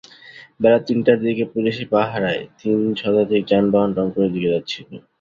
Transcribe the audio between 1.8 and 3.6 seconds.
পাহারায় তিন শতাধিক